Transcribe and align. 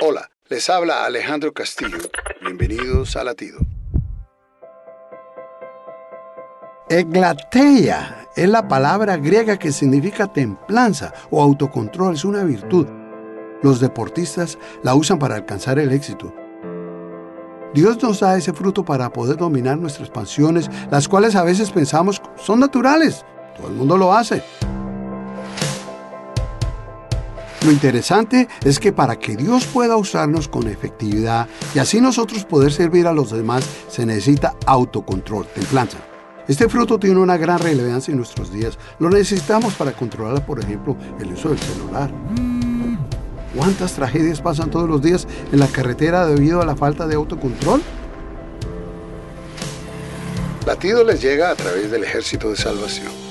Hola, 0.00 0.30
les 0.48 0.70
habla 0.70 1.04
Alejandro 1.04 1.52
Castillo. 1.52 1.98
Bienvenidos 2.40 3.16
a 3.16 3.24
Latido. 3.24 3.58
Eglateia 6.88 8.28
es 8.36 8.48
la 8.48 8.68
palabra 8.68 9.16
griega 9.16 9.58
que 9.58 9.72
significa 9.72 10.32
templanza 10.32 11.12
o 11.32 11.42
autocontrol, 11.42 12.14
es 12.14 12.24
una 12.24 12.44
virtud. 12.44 12.86
Los 13.60 13.80
deportistas 13.80 14.56
la 14.84 14.94
usan 14.94 15.18
para 15.18 15.34
alcanzar 15.34 15.80
el 15.80 15.90
éxito. 15.90 16.32
Dios 17.74 18.00
nos 18.00 18.20
da 18.20 18.36
ese 18.36 18.52
fruto 18.52 18.84
para 18.84 19.12
poder 19.12 19.36
dominar 19.36 19.78
nuestras 19.78 20.10
pasiones, 20.10 20.70
las 20.92 21.08
cuales 21.08 21.34
a 21.34 21.42
veces 21.42 21.72
pensamos 21.72 22.22
son 22.36 22.60
naturales. 22.60 23.24
Todo 23.56 23.66
el 23.66 23.74
mundo 23.74 23.98
lo 23.98 24.14
hace. 24.14 24.44
Lo 27.64 27.72
interesante 27.72 28.48
es 28.64 28.78
que 28.78 28.92
para 28.92 29.18
que 29.18 29.36
Dios 29.36 29.66
pueda 29.66 29.96
usarnos 29.96 30.46
con 30.48 30.68
efectividad 30.68 31.48
y 31.74 31.80
así 31.80 32.00
nosotros 32.00 32.44
poder 32.44 32.72
servir 32.72 33.06
a 33.06 33.12
los 33.12 33.32
demás, 33.32 33.64
se 33.88 34.06
necesita 34.06 34.54
autocontrol, 34.64 35.46
templanza. 35.46 35.98
Este 36.46 36.68
fruto 36.68 36.98
tiene 36.98 37.20
una 37.20 37.36
gran 37.36 37.58
relevancia 37.58 38.12
en 38.12 38.18
nuestros 38.18 38.52
días. 38.52 38.78
Lo 38.98 39.10
necesitamos 39.10 39.74
para 39.74 39.92
controlar, 39.92 40.46
por 40.46 40.60
ejemplo, 40.60 40.96
el 41.20 41.32
uso 41.32 41.50
del 41.50 41.58
celular. 41.58 42.10
¿Cuántas 43.54 43.92
tragedias 43.92 44.40
pasan 44.40 44.70
todos 44.70 44.88
los 44.88 45.02
días 45.02 45.26
en 45.52 45.58
la 45.58 45.66
carretera 45.66 46.26
debido 46.26 46.62
a 46.62 46.66
la 46.66 46.76
falta 46.76 47.06
de 47.06 47.16
autocontrol? 47.16 47.82
Latido 50.64 51.02
les 51.02 51.20
llega 51.20 51.50
a 51.50 51.54
través 51.54 51.90
del 51.90 52.04
Ejército 52.04 52.50
de 52.50 52.56
Salvación. 52.56 53.27